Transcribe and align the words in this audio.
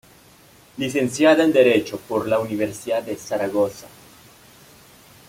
Licenciada 0.77 1.43
en 1.43 1.53
Derecho 1.53 1.99
por 1.99 2.27
la 2.27 2.39
Universidad 2.39 3.03
de 3.03 3.15
Zaragoza. 3.15 3.85